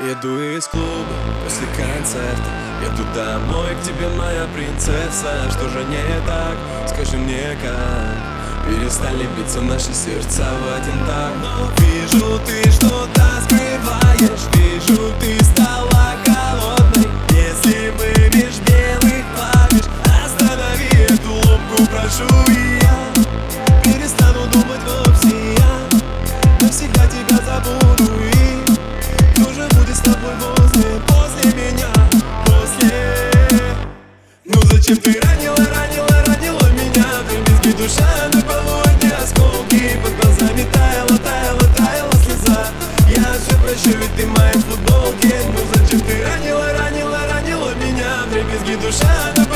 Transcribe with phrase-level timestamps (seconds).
[0.00, 0.84] Еду из клуба
[1.42, 2.50] после концерта.
[2.84, 5.50] Еду домой к тебе, моя принцесса.
[5.50, 6.56] Что же не так?
[6.88, 8.66] Скажи мне как?
[8.68, 11.32] Перестали биться наши сердца в один так.
[11.42, 14.46] Но вижу, ты что-то скрываешь.
[14.54, 15.71] Вижу, ты стала
[35.00, 37.06] Ты ранила, ранила, ранила меня.
[37.22, 42.66] В приписке душа на полу одни осколки Под глазами таяла, таяла, таяла слеза.
[43.08, 48.26] Я все прощу, ведь ты моя в футболке Ну зачем ты ранила, ранила, ранила меня?
[48.26, 49.51] В приписке душа на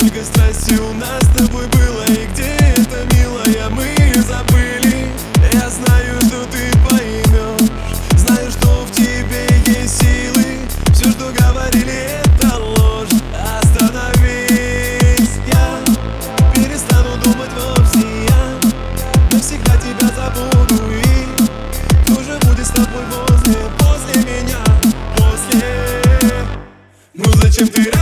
[0.00, 3.84] Сколько страсти у нас с тобой было И где это, милая, мы
[4.22, 5.08] забыли.
[5.52, 7.68] Я знаю, что ты поймешь
[8.16, 10.60] Знаю, что в тебе есть силы.
[10.94, 13.10] Все, что говорили, это ложь.
[13.60, 15.80] Остановись, я
[16.54, 18.58] перестану думать вовсе Я
[19.30, 20.82] навсегда тебя забуду.
[20.94, 24.64] И кто же будет с тобой возле, после меня
[25.14, 25.60] После
[27.12, 27.99] Ну зачем ты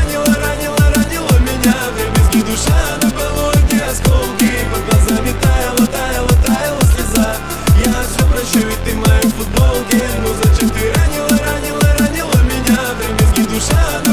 [13.79, 14.08] na.